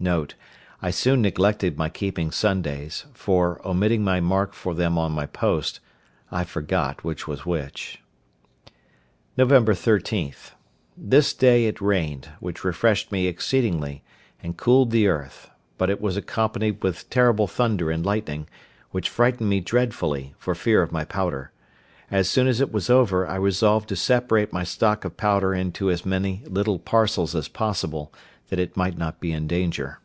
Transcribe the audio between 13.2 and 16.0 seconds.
exceedingly, and cooled the earth; but